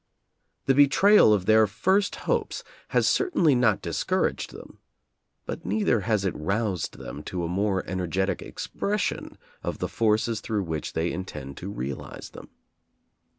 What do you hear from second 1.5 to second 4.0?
first hopes has certainly not